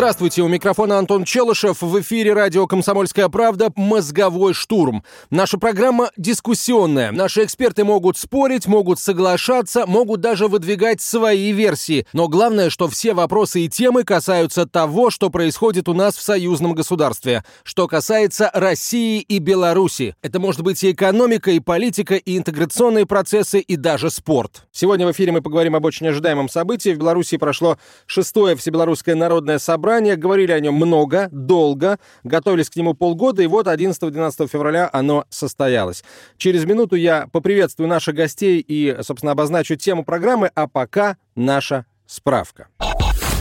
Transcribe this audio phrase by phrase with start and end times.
[0.00, 1.82] Здравствуйте, у микрофона Антон Челышев.
[1.82, 5.04] В эфире радио «Комсомольская правда» «Мозговой штурм».
[5.28, 7.12] Наша программа дискуссионная.
[7.12, 12.06] Наши эксперты могут спорить, могут соглашаться, могут даже выдвигать свои версии.
[12.14, 16.72] Но главное, что все вопросы и темы касаются того, что происходит у нас в союзном
[16.72, 17.44] государстве.
[17.62, 20.16] Что касается России и Беларуси.
[20.22, 24.66] Это может быть и экономика, и политика, и интеграционные процессы, и даже спорт.
[24.72, 26.94] Сегодня в эфире мы поговорим об очень ожидаемом событии.
[26.94, 32.76] В Беларуси прошло шестое Всебелорусское народное собрание собрание, говорили о нем много, долго, готовились к
[32.76, 36.04] нему полгода, и вот 11-12 февраля оно состоялось.
[36.36, 42.68] Через минуту я поприветствую наших гостей и, собственно, обозначу тему программы, а пока наша справка.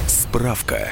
[0.07, 0.91] Справка.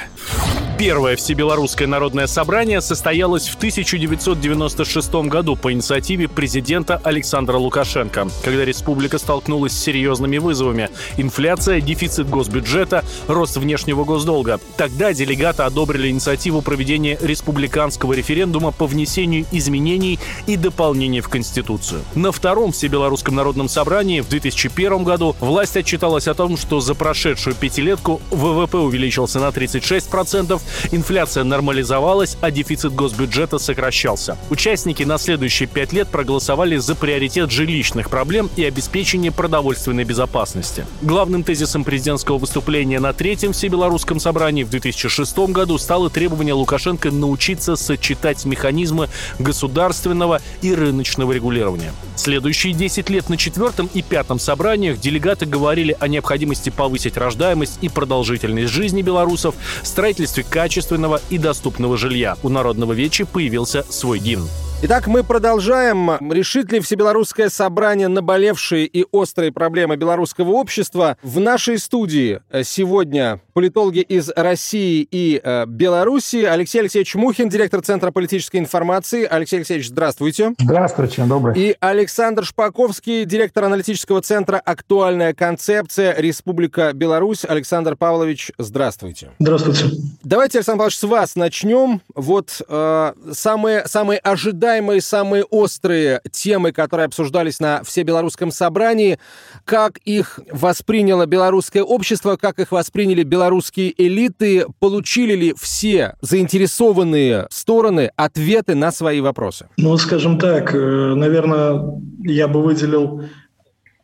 [0.77, 9.17] Первое Всебелорусское народное собрание состоялось в 1996 году по инициативе президента Александра Лукашенко, когда республика
[9.17, 14.59] столкнулась с серьезными вызовами– инфляция, дефицит госбюджета, рост внешнего госдолга.
[14.77, 22.01] Тогда делегаты одобрили инициативу проведения республиканского референдума по внесению изменений и дополнений в Конституцию.
[22.13, 27.55] На втором Всебелорусском народном собрании в 2001 году власть отчиталась о том, что за прошедшую
[27.55, 30.61] пятилетку ВВП увеличился на 36%,
[30.91, 34.37] инфляция нормализовалась, а дефицит госбюджета сокращался.
[34.49, 40.85] Участники на следующие пять лет проголосовали за приоритет жилищных проблем и обеспечение продовольственной безопасности.
[41.01, 47.75] Главным тезисом президентского выступления на третьем Всебелорусском собрании в 2006 году стало требование Лукашенко научиться
[47.75, 51.93] сочетать механизмы государственного и рыночного регулирования.
[52.15, 57.89] Следующие 10 лет на четвертом и пятом собраниях делегаты говорили о необходимости повысить рождаемость и
[57.89, 62.35] продолжительность жизни белорусов, строительстве качественного и доступного жилья.
[62.41, 64.49] У Народного Вечи появился свой гимн.
[64.79, 66.11] Итак, мы продолжаем.
[66.31, 71.17] Решит ли Всебелорусское собрание наболевшие и острые проблемы белорусского общества?
[71.23, 76.43] В нашей студии сегодня политологи из России и э, Белоруссии.
[76.43, 79.25] Алексей Алексеевич Мухин, директор Центра политической информации.
[79.25, 80.53] Алексей Алексеевич, здравствуйте.
[80.59, 81.59] Здравствуйте, добрый.
[81.59, 86.13] И Александр Шпаковский, директор аналитического центра «Актуальная концепция.
[86.19, 87.45] Республика Беларусь».
[87.45, 89.31] Александр Павлович, здравствуйте.
[89.39, 89.85] Здравствуйте.
[90.23, 92.01] Давайте, Александр Павлович, с вас начнем.
[92.13, 94.66] Вот э, самые, самые ожидаемые,
[95.01, 99.19] самые острые темы, которые обсуждались на Всебелорусском собрании,
[99.65, 107.47] как их восприняло белорусское общество, как их восприняли белорусские белорусские элиты, получили ли все заинтересованные
[107.49, 109.67] стороны ответы на свои вопросы?
[109.77, 113.23] Ну, скажем так, э, наверное, я бы выделил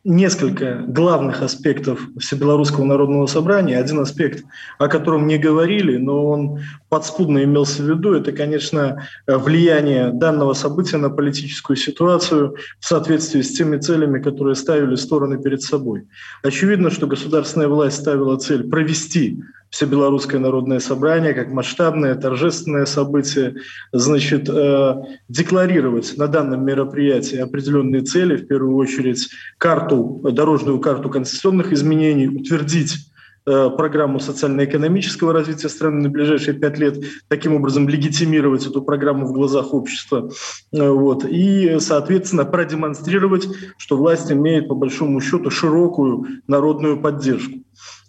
[0.06, 3.78] несколько главных аспектов Всебелорусского народного собрания.
[3.78, 4.44] Один аспект,
[4.78, 6.60] о котором не говорили, но он
[6.90, 13.54] подспудно имелся в виду, это, конечно, влияние данного события на политическую ситуацию в соответствии с
[13.54, 16.08] теми целями, которые ставили стороны перед собой.
[16.44, 19.42] Очевидно, что государственная власть ставила цель провести
[19.74, 23.56] Всебелорусское народное собрание как масштабное торжественное событие,
[23.92, 24.96] значит, э,
[25.30, 33.10] декларировать на данном мероприятии определенные цели, в первую очередь карту, дорожную карту конституционных изменений, утвердить
[33.46, 39.74] программу социально-экономического развития страны на ближайшие пять лет, таким образом легитимировать эту программу в глазах
[39.74, 40.30] общества,
[40.72, 47.60] э, вот, и, соответственно, продемонстрировать, что власть имеет, по большому счету, широкую народную поддержку.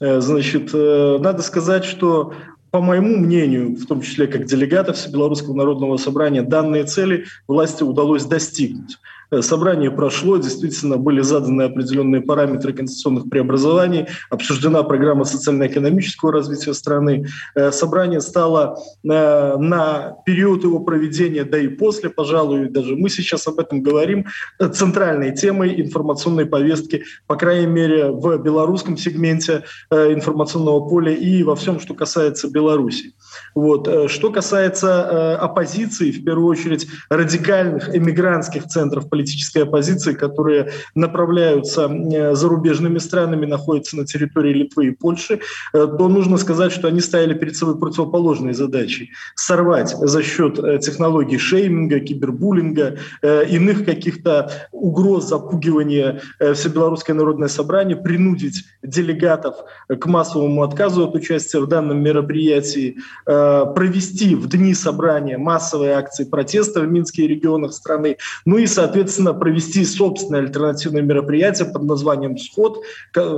[0.00, 2.32] Э, значит, э, надо сказать, что
[2.70, 8.24] по моему мнению, в том числе как делегата Всебелорусского народного собрания, данные цели власти удалось
[8.24, 8.98] достигнуть.
[9.34, 17.26] Э, собрание прошло, действительно были заданы определенные параметры конституционных преобразований, обсуждена программа социально-экономического развития страны.
[17.54, 23.46] Э, собрание стало э, на период его проведения, да и после, пожалуй, даже мы сейчас
[23.46, 24.26] об этом говорим,
[24.72, 31.80] центральной темой информационной повестки, по крайней мере, в белорусском сегменте информационного поля и во всем,
[31.80, 33.14] что касается Беларуси.
[33.54, 34.10] Вот.
[34.10, 41.90] Что касается оппозиции, в первую очередь радикальных эмигрантских центров политической оппозиции, которые направляются
[42.34, 45.40] зарубежными странами, находятся на территории Литвы и Польши,
[45.72, 49.10] то нужно сказать, что они ставили перед собой противоположные задачи.
[49.34, 59.56] Сорвать за счет технологий шейминга, кибербуллинга, иных каких-то угроз запугивания Всебелорусское народное собрание, принудить делегатов
[59.88, 66.80] к массовому отказу от участия в данном мероприятии, провести в дни собрания массовые акции протеста
[66.80, 72.82] в Минске и регионах страны, ну и, соответственно, провести собственное альтернативное мероприятие под названием «Сход».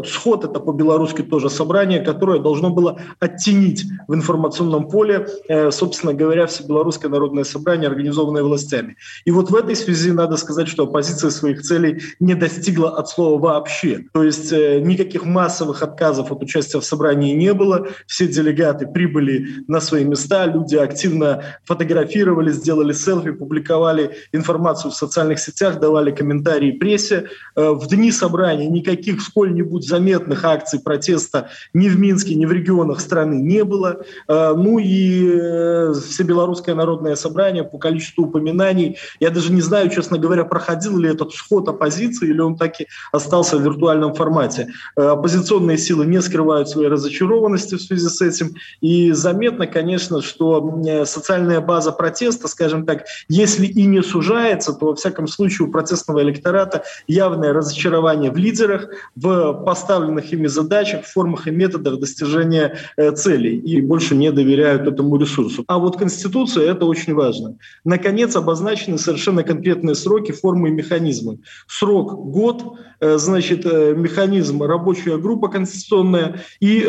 [0.05, 6.47] «Сход»— это по-белорусски тоже собрание, которое должно было оттенить в информационном поле, э, собственно говоря,
[6.47, 8.97] Всебелорусское народное собрание, организованное властями.
[9.25, 13.41] И вот в этой связи надо сказать, что оппозиция своих целей не достигла от слова
[13.41, 14.05] вообще.
[14.13, 17.89] То есть э, никаких массовых отказов от участия в собрании не было.
[18.07, 25.39] Все делегаты прибыли на свои места, люди активно фотографировали, сделали селфи, публиковали информацию в социальных
[25.39, 27.29] сетях, давали комментарии прессе.
[27.55, 33.01] Э, в дни собрания никаких сколь-нибудь заметных акций протеста ни в Минске, ни в регионах
[33.01, 34.03] страны не было.
[34.29, 40.19] Э, ну и э, Всебелорусское народное собрание по количеству упоминаний, я даже не знаю, честно
[40.19, 44.69] говоря, проходил ли этот сход оппозиции или он так и остался в виртуальном формате.
[44.97, 48.55] Оппозиционные силы не скрывают своей разочарованности в связи с этим.
[48.81, 54.95] И заметно, конечно, что социальная база протеста, скажем так, если и не сужается, то, во
[54.95, 61.51] всяком случае, у протестного электората явное разочарование в лидерах, в поставленных ими задачах, формах и
[61.51, 65.65] методах достижения э, целей, и больше не доверяют этому ресурсу.
[65.69, 67.57] А вот Конституция– это очень важно.
[67.85, 71.39] Наконец, обозначены совершенно конкретные сроки, формы и механизмы.
[71.67, 76.83] Срок– год, э, значит, э, механизм– рабочая группа конституционная и,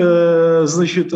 [0.65, 1.13] значит,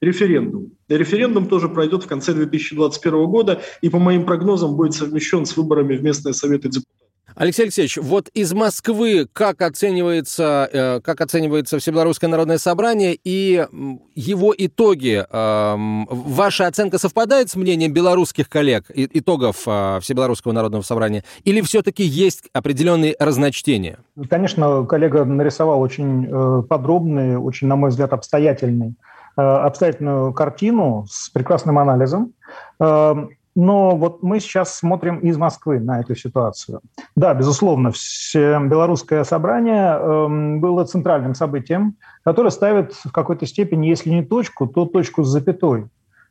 [0.00, 0.72] референдум.
[0.96, 5.96] Референдум тоже пройдет в конце 2021 года и, по моим прогнозам, будет совмещен с выборами
[5.96, 7.02] в местные советы депутатов.
[7.34, 13.66] Алексей Алексеевич, вот из Москвы как оценивается, э, как оценивается Всебелорусское народное собрание и
[14.14, 15.24] его итоги?
[15.30, 21.24] Эм, ваша оценка совпадает с мнением белорусских коллег, итогов э, Всебелорусского народного собрания?
[21.44, 23.98] Или все-таки есть определенные разночтения?
[24.28, 28.94] Конечно, коллега нарисовал очень э, подробный, очень, на мой взгляд, обстоятельный
[29.36, 32.32] обстоятельную картину с прекрасным анализом.
[32.80, 36.80] Эм, но вот мы сейчас смотрим из Москвы на эту ситуацию.
[37.16, 37.92] Да, безусловно,
[38.34, 44.86] белорусское собрание эм, было центральным событием, которое ставит в какой-то степени, если не точку, то
[44.86, 45.86] точку с запятой э,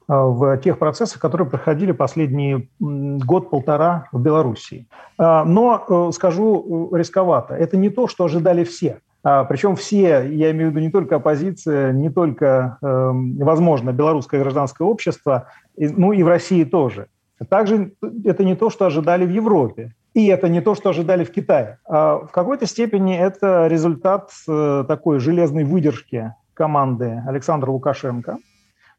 [0.08, 4.88] в тех процессах, которые проходили последний год-полтора в Белоруссии.
[5.20, 10.72] Э, но, скажу рисковато, это не то, что ожидали все– причем все, я имею в
[10.72, 13.12] виду не только оппозиция, не только, э,
[13.44, 15.48] возможно, белорусское гражданское общество,
[15.78, 17.08] ну и в России тоже.
[17.50, 19.94] Также это не то, что ожидали в Европе.
[20.14, 21.80] И это не то, что ожидали в Китае.
[21.86, 28.38] А в какой-то степени это результат э, такой железной выдержки команды Александра Лукашенко.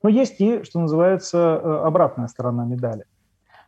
[0.02, 3.04] Но есть и, что называется, э, обратная сторона медали.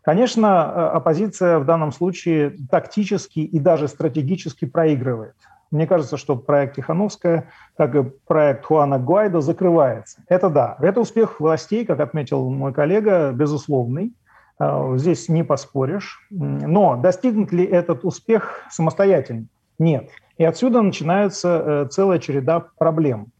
[0.03, 5.37] Конечно, э, оппозиция в данном случае тактически и даже стратегически проигрывает.
[5.75, 10.23] Мне кажется, что проект Тихановская, как и проект Хуана Гуайдо, закрывается.
[10.29, 10.77] Это да.
[10.79, 14.15] Это успех властей, как отметил мой коллега, безусловный.
[14.57, 16.21] А, здесь не поспоришь.
[16.31, 19.47] Но достигнут ли этот успех самостоятельно?
[19.81, 20.11] Нет.
[20.39, 23.33] И отсюда начинается э, целая череда проблем.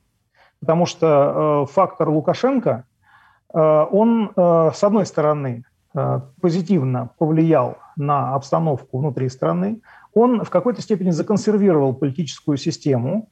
[0.59, 2.85] Потому что э, фактор Лукашенко,
[3.55, 5.63] э, он, с одной стороны,
[6.41, 9.81] позитивно повлиял на обстановку внутри страны,
[10.15, 13.29] он в какой-то степени законсервировал политическую систему,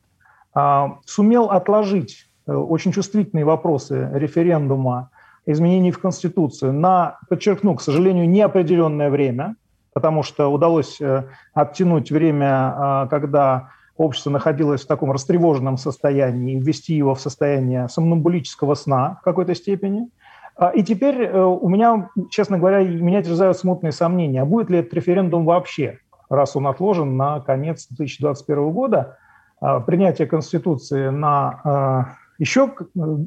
[0.54, 5.10] а, сумел отложить э, очень чувствительные вопросы референдума,
[5.46, 9.56] изменений в Конституцию на, подчеркну, к сожалению, неопределенное время,
[9.92, 11.24] потому что удалось э,
[11.54, 18.74] оттянуть время, а, когда общество находилось в таком растревоженном состоянии, ввести его в состояние сомнамбулического
[18.74, 20.08] сна в какой-то степени.
[20.56, 24.78] А, и теперь э, у меня, честно говоря, меня терзают смутные сомнения, а будет ли
[24.78, 25.98] этот референдум вообще
[26.32, 29.18] раз он отложен на конец 2021 года,
[29.60, 32.72] а, принятие Конституции на а, еще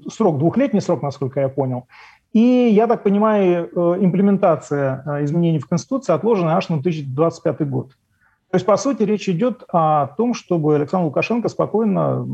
[0.10, 1.88] срок, двухлетний срок, насколько я понял,
[2.34, 7.96] и, я так понимаю, э, имплементация а, изменений в Конституции отложена аж на 2025 год.
[8.56, 12.26] То есть, по сути, речь идет о том, чтобы Александр Лукашенко спокойно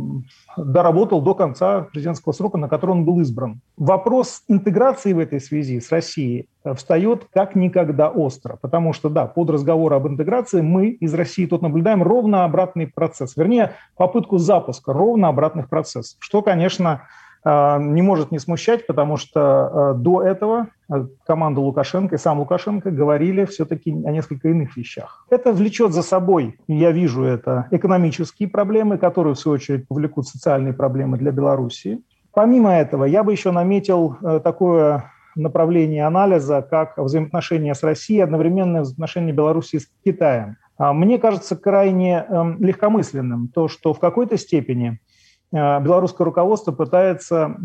[0.55, 3.59] доработал до конца президентского срока, на который он был избран.
[3.75, 9.25] Вопрос интеграции в этой связи с Россией э, встает как никогда остро, потому что, да,
[9.25, 14.93] под разговор об интеграции мы из России тут наблюдаем ровно обратный процесс, вернее, попытку запуска
[14.93, 17.01] ровно обратных процессов, что, конечно,
[17.43, 22.91] не может не смущать, потому что а, до этого а, команда Лукашенко и сам Лукашенко
[22.91, 25.25] говорили все-таки о несколько иных вещах.
[25.31, 30.73] Это влечет за собой, я вижу это, экономические проблемы, которые, в свою очередь, повлекут социальные
[30.73, 32.01] проблемы для Белоруссии.
[32.31, 38.81] Помимо этого, я бы еще наметил э, такое направление анализа, как взаимоотношения с Россией, одновременно
[38.81, 40.57] взаимоотношения Беларуси с Китаем.
[40.77, 45.10] Мне кажется крайне эм, легкомысленным то, что в какой-то степени Э,
[45.51, 47.55] белорусское руководство пытается,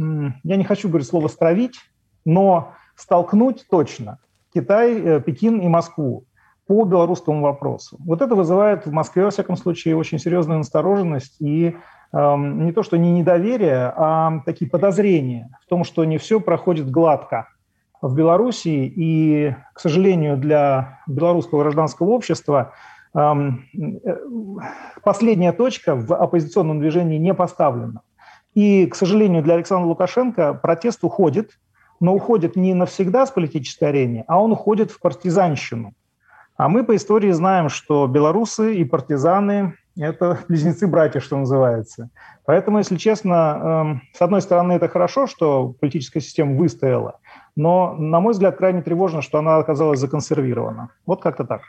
[0.43, 1.78] я не хочу говорить слово «стравить»,
[2.25, 4.19] но столкнуть точно
[4.52, 6.25] Китай, э, Пекин и Москву
[6.66, 7.97] по белорусскому вопросу.
[8.00, 11.76] Вот это вызывает в Москве, во всяком случае, очень серьезную настороженность и
[12.12, 16.90] э, не то, что не недоверие, а такие подозрения в том, что не все проходит
[16.90, 17.49] гладко
[18.02, 18.93] в Белоруссии.
[18.97, 22.95] И, к сожалению, для белорусского гражданского общества– Э,
[25.02, 28.02] последняя точка в оппозиционном движении не поставлена.
[28.54, 31.58] И, к сожалению, для Александра Лукашенко протест уходит,
[32.00, 35.94] но уходит не навсегда с политической арены, а он уходит в партизанщину.
[36.56, 42.11] А мы по истории знаем, что белорусы и партизаны– это близнецы-братья, что называется.
[42.44, 47.18] Поэтому, если честно, с одной стороны, это хорошо, что политическая система выстояла,
[47.56, 50.90] но, на мой взгляд, крайне тревожно, что она оказалась законсервирована.
[51.06, 51.62] Вот как-то так.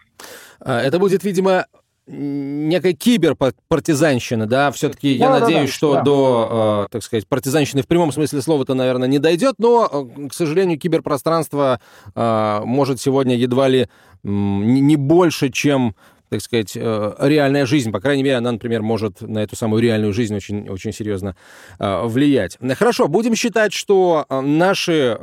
[0.60, 1.66] А, это будет, видимо,
[2.08, 6.02] некая киберпартизанщина, да, все-таки я да, надеюсь, да, что да.
[6.02, 10.34] до, э, так сказать, партизанщины в прямом смысле слова-то, наверное, не дойдет, но, э, к
[10.34, 11.82] сожалению, киберпространство
[12.16, 13.90] э, может сегодня едва ли
[14.24, 15.96] не больше, чем
[16.30, 17.92] так сказать, э, реальная жизнь.
[17.92, 21.36] По крайней мере, она, например, может на эту самую реальную жизнь очень, очень серьезно
[21.80, 22.58] э, влиять.
[22.76, 25.18] Хорошо, будем считать, что э, наши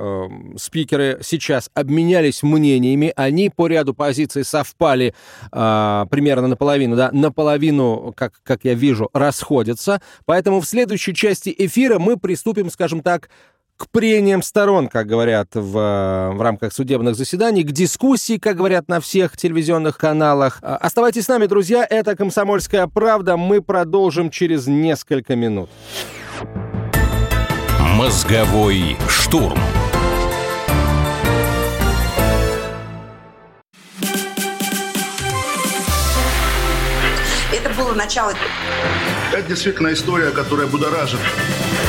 [0.56, 5.14] спикеры сейчас обменялись мнениями, они по ряду позиций совпали
[5.50, 10.00] примерно наполовину, да, наполовину, как, как я вижу, расходятся.
[10.24, 13.28] Поэтому в следующей части эфира мы приступим, скажем так,
[13.76, 19.00] к прениям сторон, как говорят в, в рамках судебных заседаний, к дискуссии, как говорят на
[19.00, 20.58] всех телевизионных каналах.
[20.62, 23.36] А, оставайтесь с нами, друзья, это «Комсомольская правда».
[23.36, 25.70] Мы продолжим через несколько минут.
[27.80, 29.58] Мозговой штурм.
[37.52, 38.34] Это было начало.
[39.32, 41.20] Это действительно история, которая будоражит.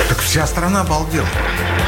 [0.10, 1.28] Так вся страна обалдела.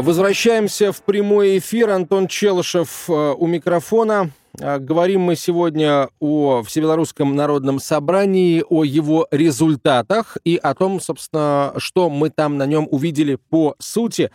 [0.00, 1.90] Возвращаемся в прямой эфир.
[1.90, 4.30] Антон Челышев э, у микрофона.
[4.60, 11.74] Э, говорим мы сегодня о Всебелорусском народном собрании, о его результатах и о том, собственно,
[11.78, 14.30] что мы там на нем увидели по сути.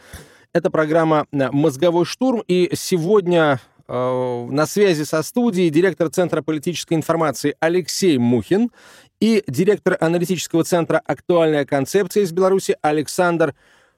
[0.52, 7.56] Это программа э, «Мозговой штурм», и сегодня на связи со студией директор Центра политической информации
[7.60, 8.72] Алексей Мухин
[9.20, 13.54] и директор аналитического центра «Актуальная концепция» из Беларуси Александр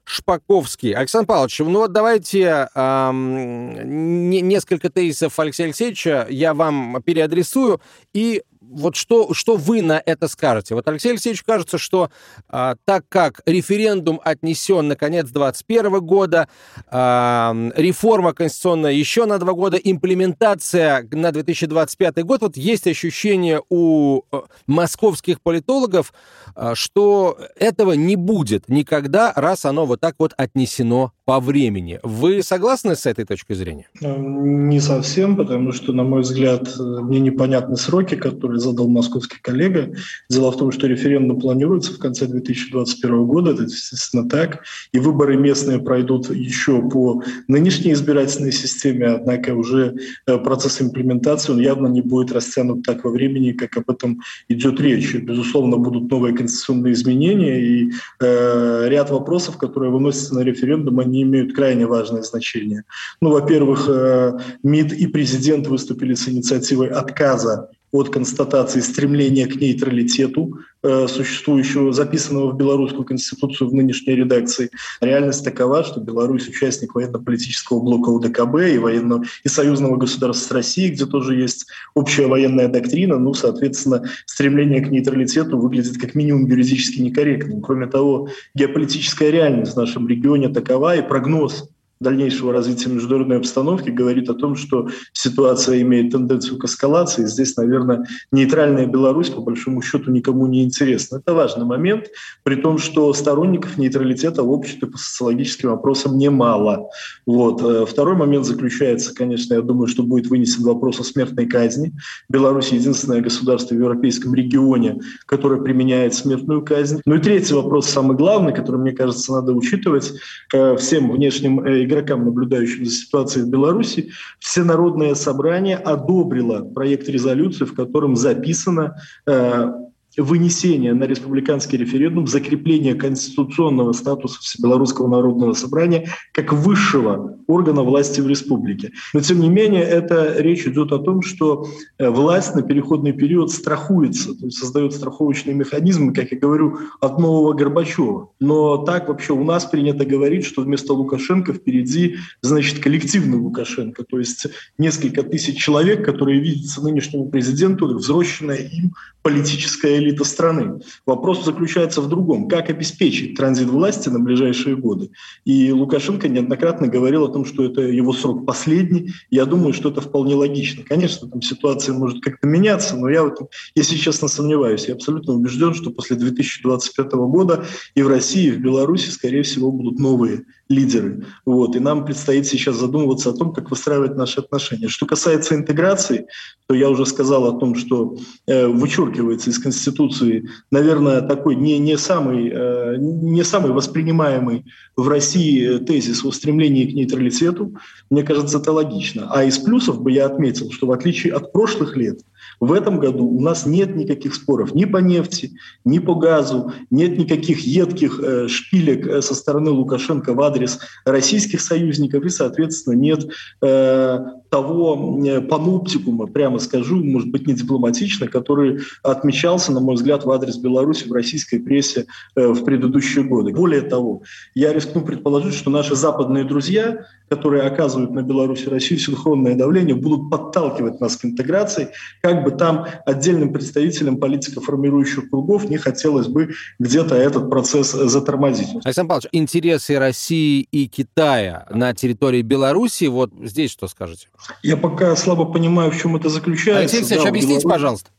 [0.05, 0.93] Шпаковский.
[0.93, 7.81] Александр Павлович, ну вот давайте эм, несколько тезисов Алексея Алексеевича я вам переадресую
[8.13, 10.75] и вот что, что вы на это скажете?
[10.75, 12.09] Вот Алексей Алексеевич кажется, что
[12.47, 16.47] а, так как референдум отнесен на конец 2021 года,
[16.87, 24.21] а, реформа конституционная еще на два года, имплементация на 2025 год, вот есть ощущение у
[24.31, 26.13] э, московских политологов,
[26.55, 31.99] а, что этого не будет никогда, раз оно вот так вот отнесено по времени.
[32.03, 33.87] Вы согласны с этой точкой зрения?
[34.01, 39.39] Э, не совсем, потому что, на мой взгляд, э, мне непонятны сроки, которые задал московский
[39.41, 39.91] коллега.
[40.29, 45.35] Дело в том, что референдум планируется в конце 2021 года, это естественно так, и выборы
[45.35, 49.95] местные пройдут еще по нынешней избирательной системе, однако уже
[50.27, 54.79] э, процесс имплементации он явно не будет растянут так во времени, как об этом идет
[54.79, 55.15] речь.
[55.15, 57.91] Безусловно, будут новые конституционные изменения, и
[58.21, 62.83] э, ряд вопросов, которые выносятся на референдум, они они имеют крайне важное значение.
[63.21, 70.59] Ну, во-первых, э, МИД и президент выступили с инициативой отказа от констатации стремления к нейтралитету,
[70.83, 74.69] э, существующего, записанного в белорусскую конституцию в нынешней редакции.
[75.01, 80.91] Реальность такова, что Беларусь участник военно-политического блока УДКБ и, военного, и союзного государства с Россией,
[80.91, 83.17] где тоже есть общая военная доктрина.
[83.17, 87.61] Ну, соответственно, стремление к нейтралитету выглядит как минимум юридически некорректным.
[87.61, 94.29] Кроме того, геополитическая реальность в нашем регионе такова, и прогноз дальнейшего развития международной обстановки говорит
[94.29, 97.25] о том, что ситуация имеет тенденцию к эскалации.
[97.25, 101.17] Здесь, наверное, нейтральная Беларусь по большому счету никому не интересна.
[101.17, 102.07] Это важный момент,
[102.43, 106.89] при том, что сторонников нейтралитета в обществе по социологическим вопросам немало.
[107.25, 107.61] Вот.
[107.63, 111.93] Э, второй момент заключается, конечно, я думаю, что будет вынесен вопрос о смертной казни.
[112.29, 117.01] Беларусь единственное государство в европейском регионе, которое применяет смертную казнь.
[117.05, 120.13] Ну и третий вопрос, самый главный, который, мне кажется, надо учитывать
[120.53, 127.65] э, всем внешним э, игрокам, наблюдающим за ситуацией в Беларуси, Всенародное собрание одобрило проект резолюции,
[127.65, 129.71] в котором записано э,
[130.17, 138.27] вынесение на республиканский референдум закрепление конституционного статуса Всебелорусского народного собрания как высшего органа власти в
[138.27, 138.91] республике.
[139.13, 141.67] Но тем не менее, это речь идет о том, что
[141.97, 147.19] э, власть на переходный период страхуется, то есть создает страховочные механизмы, как я говорю, от
[147.19, 148.29] нового Горбачева.
[148.39, 154.19] Но так вообще у нас принято говорить, что вместо Лукашенко впереди, значит, коллективный Лукашенко, то
[154.19, 160.79] есть несколько тысяч человек, которые видятся нынешнему президенту, взросшенная им политическая элита страны.
[161.05, 162.47] Вопрос заключается в другом.
[162.47, 165.09] Как обеспечить транзит власти на ближайшие годы?
[165.45, 169.11] И Лукашенко неоднократно говорил о том, что это его срок последний.
[169.29, 170.83] Я думаю, что это вполне логично.
[170.83, 174.87] Конечно, там ситуация может как-то меняться, но я в этом, если честно, сомневаюсь.
[174.87, 179.71] Я абсолютно убежден, что после 2025 года и в России, и в Беларуси, скорее всего,
[179.71, 181.25] будут новые лидеры.
[181.45, 181.75] Вот.
[181.75, 184.87] И нам предстоит сейчас задумываться о том, как выстраивать наши отношения.
[184.87, 186.27] Что касается интеграции,
[186.67, 188.17] то я уже сказал о том, что
[188.47, 195.77] э, вычеркивается из Конституции, наверное, такой не, не, самый, э, не самый воспринимаемый в России
[195.79, 197.75] тезис о стремлении к нейтралитету.
[198.09, 199.27] Мне кажется, это логично.
[199.31, 202.21] А из плюсов бы я отметил, что в отличие от прошлых лет,
[202.59, 207.17] в этом году у нас нет никаких споров ни по нефти, ни по газу, нет
[207.17, 213.27] никаких едких э, шпилек э, со стороны Лукашенко в адрес российских союзников и, соответственно, нет
[213.61, 214.19] э,
[214.49, 215.19] того
[215.49, 221.07] паноптикума, прямо скажу, может быть, не дипломатично, который отмечался, на мой взгляд, в адрес Беларуси
[221.07, 223.51] в российской прессе в предыдущие годы.
[223.51, 224.21] Более того,
[224.53, 229.95] я рискну предположить, что наши западные друзья, которые оказывают на Беларусь и Россию синхронное давление,
[229.95, 231.89] будут подталкивать нас к интеграции,
[232.21, 238.69] как бы там отдельным представителям политико-формирующих кругов не хотелось бы где-то этот процесс затормозить.
[238.83, 244.27] Александр Павлович, интересы России и Китая на территории Беларуси, вот здесь что скажете?
[244.61, 246.81] Я пока слабо понимаю, в чем это заключается.
[246.81, 247.73] Алексей Алексеевич, да, объясните, Беларусь...
[247.73, 248.09] пожалуйста.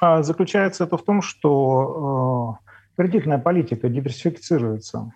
[0.00, 2.56] А, заключается это в том, что
[2.96, 5.12] э, кредитная политика диверсифицируется.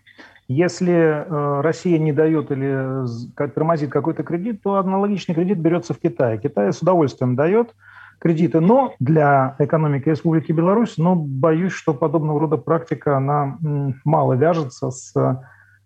[0.48, 5.98] Если э, Россия не дает или как, тормозит какой-то кредит, то аналогичный кредит берется в
[5.98, 6.38] Китае.
[6.38, 7.74] Китай с удовольствием дает
[8.18, 13.58] кредиты, но для экономики Республики Беларусь, но боюсь, что подобного рода практика, она
[14.04, 15.14] мало вяжется с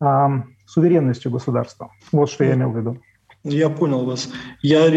[0.01, 1.91] э, суверенностью государства.
[2.13, 2.99] Вот что я имел в виду.
[3.49, 4.29] Я понял вас.
[4.63, 4.91] Я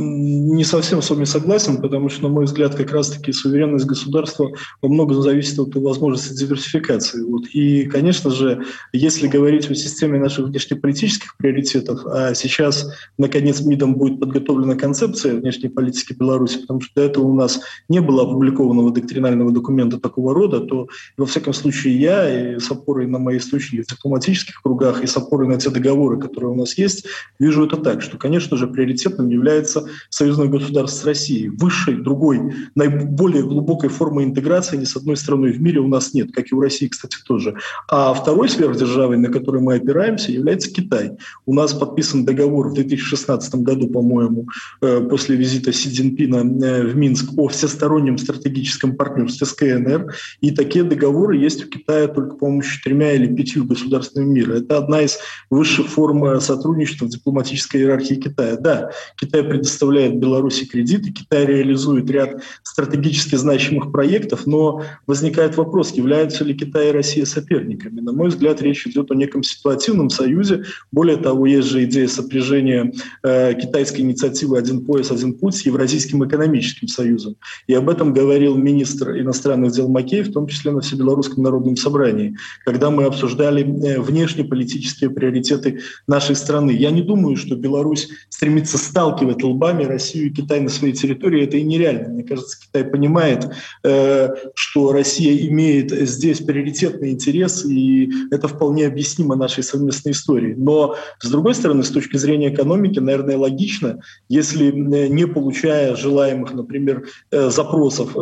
[0.00, 4.88] не совсем с вами согласен, потому что, на мой взгляд, как раз-таки суверенность государства во
[4.88, 7.22] многом зависит от возможности диверсификации.
[7.22, 7.46] Вот.
[7.52, 14.20] И, конечно же, если говорить о системе наших внешнеполитических приоритетов, а сейчас, наконец, МИДом будет
[14.20, 19.50] подготовлена концепция внешней политики Беларуси, потому что до этого у нас не было опубликованного доктринального
[19.50, 23.88] документа такого рода, то, во всяком случае, я и с опорой на мои источники в
[23.88, 27.06] дипломатических кругах и с опорой на те договоры, которые у нас есть,
[27.40, 31.48] вижу это так, что, конечно же, приоритетным является союзное государство с Россией.
[31.48, 36.32] Высшей, другой, наиболее глубокой формы интеграции ни с одной страной в мире у нас нет,
[36.32, 37.54] как и у России, кстати, тоже.
[37.88, 41.12] А второй сверхдержавой, на которой мы опираемся, является Китай.
[41.46, 44.46] У нас подписан договор в 2016 году, по-моему,
[44.80, 50.14] э, после визита Си Цзиньпина э, в Минск о всестороннем стратегическом партнерстве с КНР.
[50.40, 54.54] И такие договоры есть у Китая только, по-моему, четырьмя или пятью государствами мира.
[54.54, 55.18] Это одна из
[55.50, 58.56] высших форм э, сотрудничества в дипломатическом экономической иерархии Китая.
[58.56, 66.44] Да, Китай предоставляет Беларуси кредиты, Китай реализует ряд стратегически значимых проектов, но возникает вопрос, являются
[66.44, 68.00] ли Китай и Россия соперниками.
[68.00, 70.64] На мой взгляд, речь идет о неком ситуативном союзе.
[70.92, 72.92] Более того, есть же идея сопряжения
[73.22, 77.36] э, китайской инициативы «Один пояс, один путь» с Евразийским экономическим союзом.
[77.66, 82.36] И об этом говорил министр иностранных дел Макеев, в том числе на Всебелорусском народном собрании,
[82.64, 86.70] когда мы обсуждали э, внешнеполитические приоритеты нашей страны.
[86.72, 91.44] Я не думаю, что что Беларусь стремится сталкивать лбами Россию и Китай на своей территории,
[91.44, 92.08] это и нереально.
[92.08, 93.48] Мне кажется, Китай понимает,
[93.84, 100.54] э, что Россия имеет здесь приоритетный интерес, и это вполне объяснимо нашей совместной историей.
[100.56, 106.52] Но, с другой стороны, с точки зрения экономики, наверное, логично, если э, не получая желаемых,
[106.52, 108.16] например, э, запросов,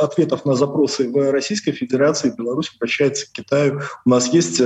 [0.00, 3.80] ответов на запросы в Российской Федерации, Беларусь обращается к Китаю.
[4.04, 4.60] У нас есть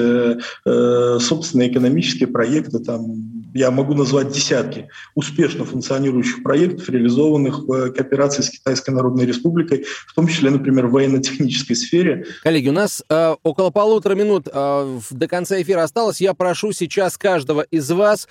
[0.67, 8.51] собственные экономические проекты, там, я могу назвать десятки успешно функционирующих проектов, реализованных в кооперации с
[8.51, 12.27] Китайской Народной Республикой, в том числе, например, в военно-технической сфере.
[12.43, 16.21] Коллеги, у нас э, около полутора минут э, до конца эфира осталось.
[16.21, 18.29] Я прошу сейчас каждого из вас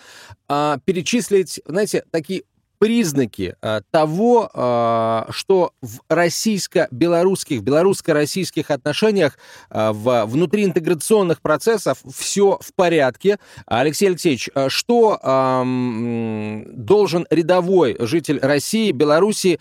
[0.47, 2.43] э, перечислить, знаете, такие
[2.85, 9.39] признаки а, того, а, что в российско-белорусских, белорусско-российских отношениях
[9.71, 13.39] а, в внутриинтеграционных процессах все в порядке.
[13.65, 15.17] Алексей Алексеевич, что
[16.75, 19.59] должен рядовой житель России, Беларуси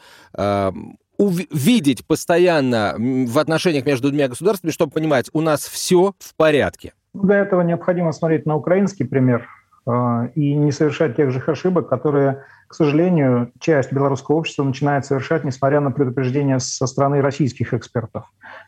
[1.16, 6.92] увидеть постоянно в отношениях между двумя государствами, чтобы понимать, у нас все в порядке?
[7.14, 9.48] Для этого необходимо смотреть на украинский пример
[9.86, 12.42] и не совершать тех же ошибок, которые
[12.74, 18.24] к сожалению, часть белорусского общества начинает совершать, несмотря на предупреждения со стороны российских экспертов.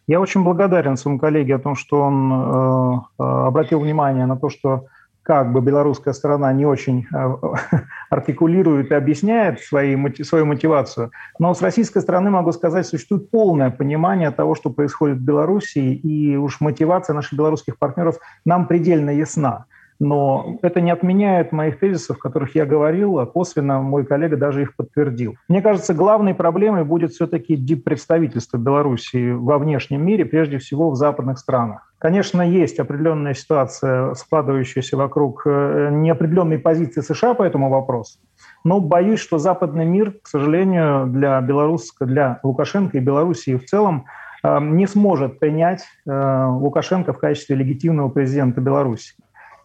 [0.07, 4.49] Я очень благодарен своему коллеге о том, что он э, э обратил внимание на то,
[4.49, 4.85] что
[5.25, 7.37] как бы белорусская сторона не очень э,
[8.11, 14.31] артикулирует и объясняет свои, свою мотивацию, но с российской стороны, могу сказать, существует полное понимание
[14.31, 19.65] того, что происходит в Беларуси, и уж мотивация наших белорусских партнеров нам предельно ясна.
[19.99, 24.77] Но это не отменяет моих тезисов, которых я говорил, а косвенно мой коллега даже их
[24.77, 25.37] подтвердил.
[25.49, 31.39] Мне кажется, главной проблемой будет все-таки представительство Беларуси во внешнем мире, прежде всего в западных
[31.39, 31.93] странах.
[31.99, 38.19] Конечно, есть определенная ситуация, складывающаяся вокруг э, неопределенной позиции США по этому вопросу,
[38.65, 44.05] но боюсь, что западный мир, к сожалению, для, Беларуска, для Лукашенко и Белоруссии в целом
[44.43, 49.15] э, не сможет принять э, Лукашенко в качестве легитимного президента Беларуси.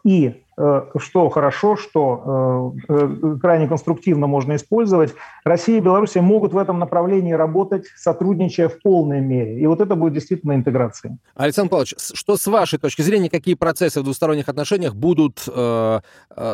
[0.04, 0.51] И Э,
[0.98, 5.14] что хорошо, что э, э, крайне конструктивно можно использовать.
[5.44, 9.60] Россия и Беларусь могут в этом направлении работать, сотрудничая в полной мере.
[9.60, 11.18] И вот это будет действительно интеграция.
[11.36, 16.00] Александр Павлович, что с вашей точки зрения, какие процессы в двусторонних отношениях будут э,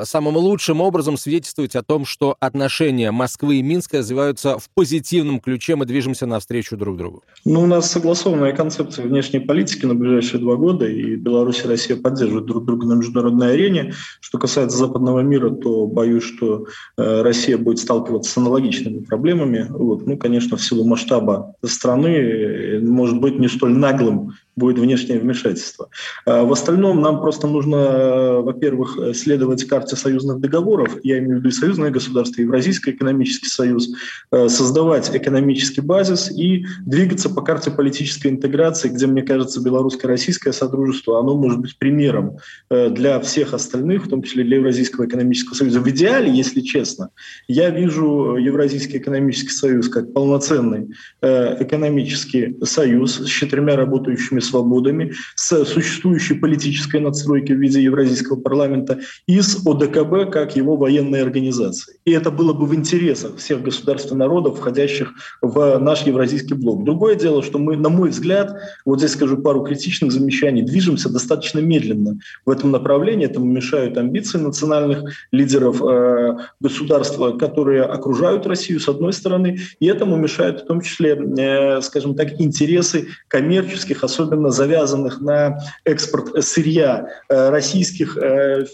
[0.04, 5.76] самым лучшим образом свидетельствовать о том, что отношения Москвы и Минска развиваются в позитивном ключе,
[5.76, 7.24] мы движемся навстречу друг другу?
[7.46, 11.98] Ну, у нас согласованная концепция внешней политики на ближайшие два года, и Беларусь и Россия
[11.98, 13.93] поддерживают друг друга на международной арене.
[14.19, 19.65] Что касается западного мира, то боюсь, что э, Россия будет сталкиваться с аналогичными проблемами.
[19.69, 20.05] Вот.
[20.05, 25.89] Ну, конечно, в силу масштаба страны, э, может быть, не столь наглым будет внешнее вмешательство.
[26.25, 31.39] А в остальном нам просто нужно, э, во-первых, следовать карте союзных договоров, я имею в
[31.39, 33.89] виду и союзное государство, и Евразийский экономический союз,
[34.31, 41.36] создавать экономический базис и двигаться по карте политической интеграции, где, мне кажется, белорусско-российское содружество, оно
[41.36, 42.38] может быть примером
[42.69, 45.80] для всех остальных, в том числе для Евразийского экономического союза.
[45.80, 47.10] В идеале, если честно,
[47.48, 50.88] я вижу Евразийский экономический союз как полноценный
[51.22, 59.40] экономический союз с четырьмя работающими свободами, с существующей политической надстройки в виде Евразийского парламента и
[59.40, 61.98] с ОДКБ как его военной организацией.
[62.06, 66.84] И это было бы в интересах всех государств и народов, входящих в наш евразийский блок.
[66.84, 71.60] Другое дело, что мы, на мой взгляд, вот здесь скажу пару критичных замечаний, движемся достаточно
[71.60, 73.26] медленно в этом направлении.
[73.26, 80.15] Этому мешают амбиции национальных лидеров э, государства, которые окружают Россию, с одной стороны, и этому
[80.15, 87.49] мешают в том числе, э, скажем так, интересы коммерческих, особенно завязанных на экспорт сырья э,
[87.49, 88.17] российских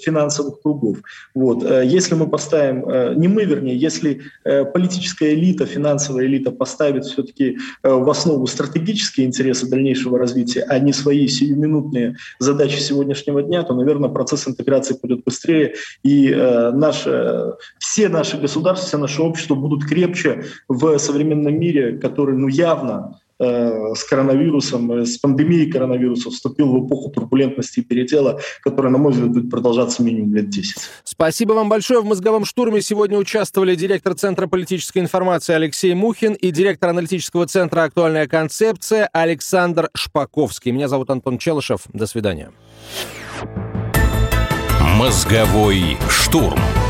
[0.04, 0.98] финансовых кругов.
[1.34, 1.64] Вот.
[1.84, 4.22] Если мы поставим, не мы, вернее, если
[4.74, 11.28] политическая элита, финансовая элита поставит все-таки в основу стратегические интересы дальнейшего развития, а не свои
[11.28, 16.30] сиюминутные задачи сегодняшнего дня, то, наверное, процесс интеграции пойдет быстрее, и
[16.74, 17.06] наш,
[17.80, 23.94] все наши государства, все наше общество будут крепче в современном мире, который ну, явно Э,
[23.96, 29.12] с коронавирусом, э, с пандемией коронавируса вступил в эпоху турбулентности и передела, которая, на мой
[29.12, 30.76] взгляд, будет продолжаться минимум лет 10.
[31.04, 32.02] Спасибо вам большое.
[32.02, 37.84] В «Мозговом штурме» сегодня участвовали директор Центра политической информации Алексей Мухин и директор аналитического центра
[37.84, 40.72] «Актуальная концепция» Александр Шпаковский.
[40.72, 41.82] Меня зовут Антон Челышев.
[41.92, 42.52] До свидания.
[44.94, 46.83] «Мозговой штурм».